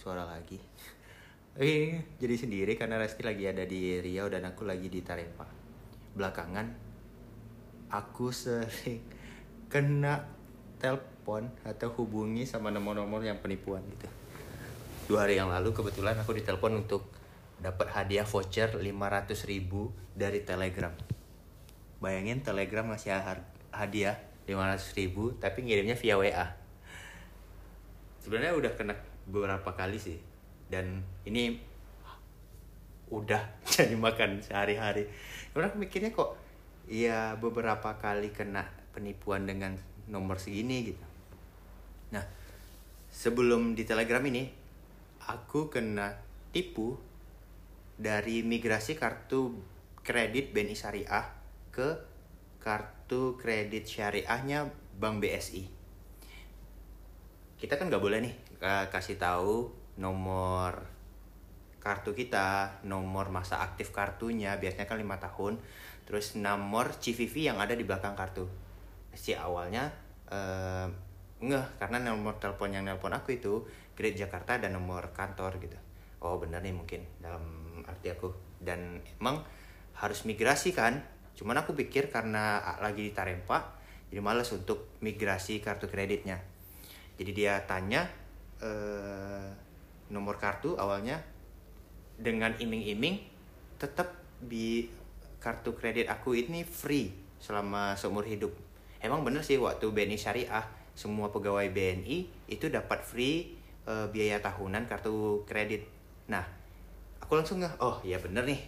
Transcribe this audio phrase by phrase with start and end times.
[0.00, 0.56] suara lagi.
[1.60, 5.44] Eh, jadi sendiri karena Resti lagi ada di Riau dan aku lagi di Tarempa.
[6.16, 6.72] Belakangan
[7.92, 9.04] aku sering
[9.68, 10.24] kena
[10.80, 14.08] telepon atau hubungi sama nomor-nomor yang penipuan gitu.
[15.12, 17.12] Dua hari yang lalu kebetulan aku ditelepon untuk
[17.60, 18.80] dapat hadiah voucher 500
[19.44, 20.96] ribu dari Telegram.
[22.00, 23.12] Bayangin Telegram ngasih
[23.68, 24.16] hadiah
[24.48, 26.46] 500 ribu tapi ngirimnya via WA.
[28.24, 28.94] Sebenarnya udah kena
[29.30, 30.18] beberapa kali sih
[30.70, 31.58] dan ini
[33.10, 33.42] udah
[33.74, 35.10] jadi makan sehari-hari.
[35.54, 36.38] Aku mikirnya kok
[36.86, 39.74] ya beberapa kali kena penipuan dengan
[40.06, 41.04] nomor segini gitu.
[42.14, 42.26] Nah,
[43.10, 44.46] sebelum di Telegram ini
[45.26, 46.18] aku kena
[46.50, 46.98] tipu
[47.94, 49.54] dari migrasi kartu
[50.02, 51.26] kredit BNI Syariah
[51.70, 51.88] ke
[52.58, 54.68] kartu kredit syariahnya
[55.00, 55.64] Bank BSI.
[57.60, 60.86] Kita kan nggak boleh nih eh, kasih tahu nomor
[61.80, 65.56] kartu kita, nomor masa aktif kartunya, biasanya kan lima tahun,
[66.04, 68.44] terus nomor CVV yang ada di belakang kartu.
[69.16, 69.88] Si awalnya
[70.28, 70.86] eh,
[71.40, 73.64] ngeh karena nomor telepon yang nelpon aku itu
[73.96, 75.76] Great Jakarta dan nomor kantor gitu.
[76.20, 77.40] Oh bener nih mungkin dalam
[77.88, 79.40] arti aku dan emang
[79.96, 81.00] harus migrasi kan.
[81.32, 83.80] Cuman aku pikir karena lagi di Tarempa
[84.12, 86.42] jadi males untuk migrasi kartu kreditnya.
[87.16, 88.04] Jadi dia tanya
[88.60, 89.48] eh,
[90.12, 91.20] nomor kartu awalnya
[92.20, 93.20] dengan iming-iming
[93.80, 94.88] tetap di
[95.40, 97.08] kartu kredit aku ini free
[97.40, 98.52] selama seumur hidup.
[99.00, 103.56] Emang bener sih waktu BNI Syariah semua pegawai BNI itu dapat free
[103.88, 105.88] eh, biaya tahunan kartu kredit.
[106.28, 106.44] Nah,
[107.24, 108.60] aku langsung nggak, oh ya bener nih,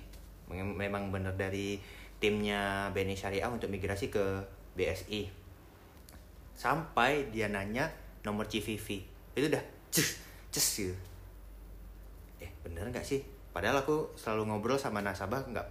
[0.48, 1.76] Mem- memang bener dari
[2.16, 4.40] timnya BNI Syariah untuk migrasi ke
[4.78, 5.28] BSI.
[6.56, 7.92] Sampai dia nanya
[8.24, 9.02] nomor CVV,
[9.36, 10.96] itu udah cus cus gitu
[12.42, 13.22] eh bener nggak sih?
[13.52, 15.68] Padahal aku selalu ngobrol sama nasabah nggak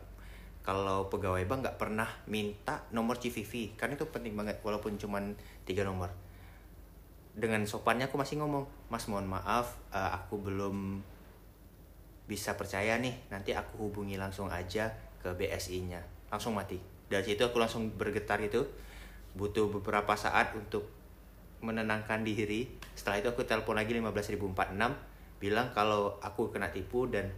[0.61, 5.33] kalau pegawai bank nggak pernah minta nomor CVV karena itu penting banget walaupun cuman
[5.65, 6.13] tiga nomor.
[7.33, 11.01] Dengan sopannya aku masih ngomong mas mohon maaf eh, aku belum
[12.29, 15.99] bisa percaya nih nanti aku hubungi langsung aja ke BSI nya
[16.29, 16.77] langsung mati.
[17.09, 18.61] Dari situ aku langsung bergetar itu
[19.35, 21.00] butuh beberapa saat untuk
[21.61, 22.67] menenangkan diri.
[22.97, 24.77] Setelah itu aku telepon lagi 15046
[25.41, 27.29] bilang kalau aku kena tipu dan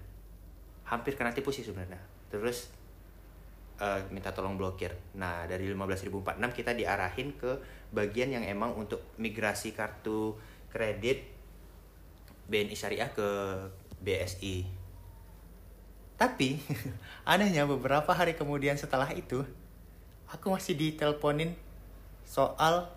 [0.88, 2.00] hampir kena tipu sih sebenarnya.
[2.32, 2.72] Terus
[3.80, 4.96] eh, minta tolong blokir.
[5.20, 7.52] Nah dari 15046 kita diarahin ke
[7.94, 10.36] bagian yang emang untuk migrasi kartu
[10.74, 11.30] kredit
[12.50, 13.30] BNI Syariah ke
[14.04, 14.84] BSI
[16.24, 16.62] tapi
[17.32, 19.44] anehnya beberapa hari kemudian setelah itu
[20.30, 21.52] aku masih diteleponin
[22.24, 22.90] soal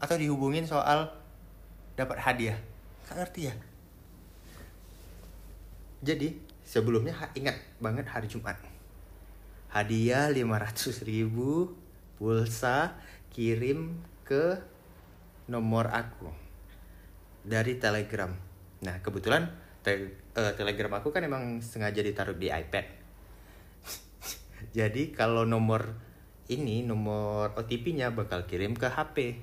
[0.00, 1.12] atau dihubungin soal
[1.94, 2.58] dapat hadiah.
[3.06, 3.54] Gak ngerti ya?
[6.00, 6.32] Jadi
[6.64, 8.56] sebelumnya ingat banget hari Jumat.
[9.70, 11.76] Hadiah 500 ribu
[12.16, 12.96] pulsa
[13.30, 14.58] kirim ke
[15.46, 16.32] nomor aku
[17.44, 18.32] dari Telegram.
[18.80, 19.52] Nah kebetulan
[19.84, 22.86] te- eh, Telegram aku kan emang sengaja ditaruh di iPad.
[24.76, 26.10] Jadi kalau nomor
[26.50, 29.38] ini nomor OTP-nya bakal kirim ke HP.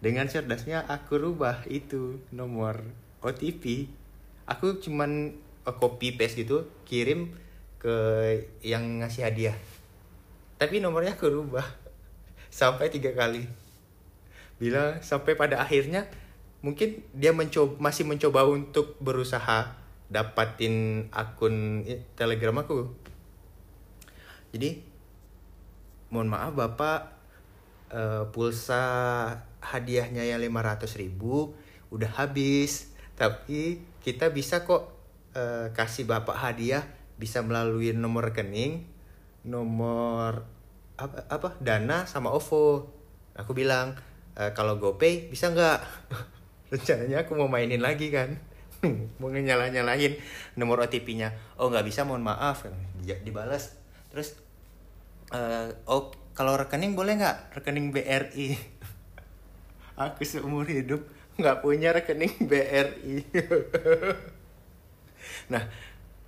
[0.00, 2.80] Dengan cerdasnya aku rubah itu nomor
[3.20, 3.84] OTP.
[4.48, 5.36] Aku cuman
[5.68, 7.36] eh, copy paste gitu, kirim
[7.76, 7.96] ke
[8.64, 9.56] yang ngasih hadiah.
[10.56, 11.64] Tapi nomornya aku rubah
[12.48, 13.44] sampai tiga kali.
[14.56, 16.08] Bila sampai pada akhirnya
[16.64, 19.76] mungkin dia mencoba masih mencoba untuk berusaha
[20.08, 21.84] dapatin akun
[22.16, 22.88] Telegram aku.
[24.56, 24.80] Jadi
[26.08, 27.00] mohon maaf Bapak
[27.92, 28.84] eh, pulsa
[29.60, 31.54] hadiahnya yang 500 ribu
[31.92, 32.92] udah habis.
[33.16, 34.92] Tapi kita bisa kok
[35.36, 36.82] eh, kasih Bapak hadiah
[37.20, 38.88] bisa melalui nomor rekening
[39.44, 40.44] nomor
[41.00, 42.88] apa, apa dana sama OVO
[43.36, 43.96] aku bilang
[44.36, 45.80] "Eh, kalau GoPay bisa nggak?
[46.72, 48.36] Rencananya aku mau mainin lagi kan.
[49.20, 50.16] Mau nyala nyalain
[50.56, 52.64] nomor OTP-nya oh nggak bisa mohon maaf.
[52.96, 53.76] Di- dibalas.
[54.08, 54.38] Terus
[55.36, 57.60] eh, oh kalau rekening boleh nggak?
[57.60, 58.56] Rekening BRI
[60.00, 61.04] aku seumur hidup
[61.36, 63.20] nggak punya rekening BRI
[65.52, 65.68] nah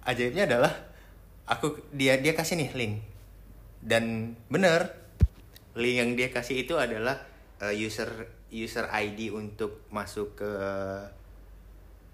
[0.05, 0.93] ajaibnya adalah
[1.47, 2.95] aku dia dia kasih nih link.
[3.83, 4.95] Dan bener
[5.75, 7.19] link yang dia kasih itu adalah
[7.59, 8.09] eh, user
[8.53, 10.51] user ID untuk masuk ke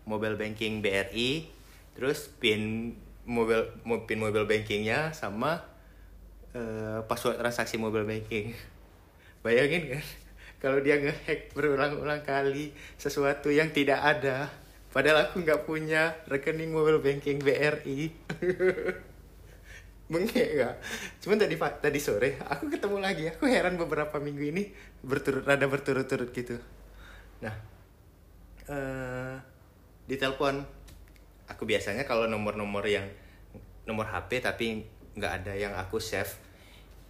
[0.08, 1.50] mobile banking BRI
[1.92, 2.94] terus pin
[3.28, 5.60] mobile mo- pin mobile bankingnya sama
[6.56, 8.56] eh, password transaksi mobile banking.
[9.44, 10.04] Bayangin kan
[10.58, 14.50] kalau dia ngehack berulang-ulang kali sesuatu yang tidak ada
[14.90, 18.10] padahal aku nggak punya rekening mobile banking BRI
[20.08, 20.74] Bengek gak?
[21.20, 23.28] Cuman tadi pak tadi sore aku ketemu lagi.
[23.28, 24.72] Aku heran beberapa minggu ini
[25.04, 26.56] berturut rada berturut-turut gitu.
[27.44, 27.54] Nah,
[28.72, 29.36] eh
[30.08, 30.64] di telepon
[31.44, 33.04] aku biasanya kalau nomor-nomor yang
[33.84, 34.88] nomor HP tapi
[35.20, 36.47] nggak ada yang aku save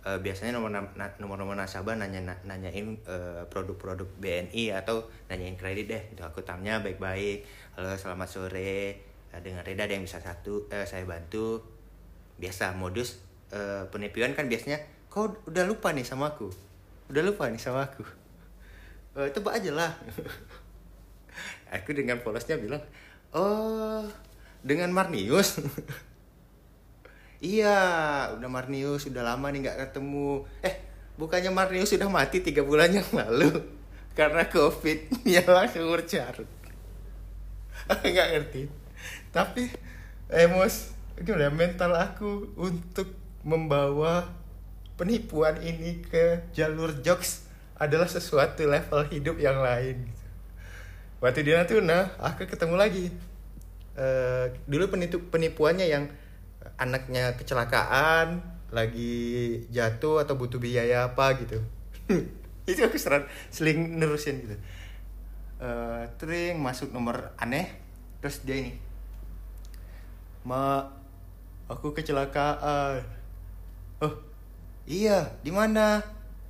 [0.07, 6.03] eh, biasanya nomor na- nomor-nomor nasabah nanya nanyain eh, produk-produk BNI atau nanyain kredit deh.
[6.15, 7.45] Itu aku tanya baik-baik
[7.79, 11.61] halo selamat sore Eh, dengan Reda ada yang bisa satu eh, saya bantu.
[12.41, 13.21] Biasa modus
[13.53, 14.81] eh, penipuan kan biasanya
[15.13, 16.49] kau udah lupa nih sama aku
[17.09, 18.05] udah lupa nih sama aku.
[19.19, 19.91] Eh, tebak aja lah.
[21.75, 22.81] Aku dengan polosnya bilang
[23.35, 24.05] oh
[24.65, 25.61] dengan Marnius
[27.39, 27.79] iya
[28.35, 30.47] udah Marnius udah lama nih nggak ketemu.
[30.63, 30.75] Eh
[31.19, 33.51] bukannya Marnius sudah mati tiga bulan yang lalu?
[34.19, 34.99] Karena covid
[35.39, 36.49] ya langsung bercarut
[38.13, 38.63] nggak ngerti.
[39.31, 39.71] Tapi
[40.31, 43.11] emos gimana mental aku untuk
[43.43, 44.29] membawa
[44.99, 47.47] penipuan ini ke jalur jokes
[47.79, 50.11] adalah sesuatu level hidup yang lain.
[51.23, 53.07] Waktu di Natuna aku ketemu lagi.
[53.99, 56.07] Eh, dulu penipu penipuannya yang
[56.79, 58.41] anaknya kecelakaan
[58.71, 61.59] lagi jatuh atau butuh biaya apa gitu.
[62.69, 64.57] Itu aku sering seling nerusin gitu.
[65.59, 67.67] Eh, tring masuk nomor aneh
[68.23, 68.73] terus dia ini.
[70.47, 70.87] Ma
[71.67, 73.03] aku kecelakaan.
[73.99, 74.15] Oh
[74.87, 75.99] iya di mana?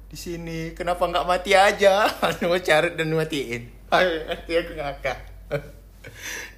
[0.08, 0.76] Di sini.
[0.76, 2.04] Kenapa nggak mati aja?
[2.44, 3.64] Mau cari dan matiin.
[3.88, 5.18] Hati aku ngakak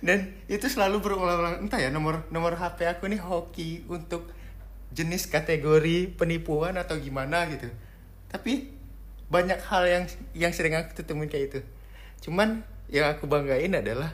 [0.06, 1.66] dan itu selalu berulang-ulang.
[1.66, 4.28] Entah ya nomor nomor HP aku nih hoki untuk
[4.90, 7.70] jenis kategori penipuan atau gimana gitu.
[8.31, 8.70] Tapi
[9.31, 10.04] banyak hal yang
[10.34, 11.60] yang sering aku temuin kayak itu.
[12.26, 14.12] Cuman yang aku banggain adalah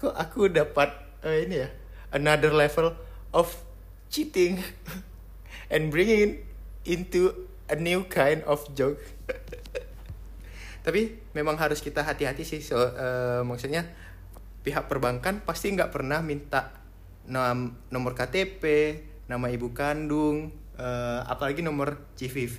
[0.00, 0.94] kok aku dapat
[1.26, 1.68] eh, ini ya
[2.14, 2.96] another level
[3.34, 3.52] of
[4.08, 4.62] cheating
[5.74, 6.40] and bringing
[6.86, 8.98] into a new kind of joke
[10.80, 13.84] tapi memang harus kita hati-hati sih so, eh, maksudnya
[14.60, 16.72] pihak perbankan pasti nggak pernah minta
[17.28, 18.64] nom- nomor KTP
[19.28, 22.56] nama ibu kandung eh, apalagi nomor CVV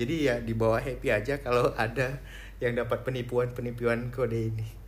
[0.00, 2.18] jadi ya dibawa happy aja kalau ada
[2.62, 4.79] yang dapat penipuan penipuan kode ini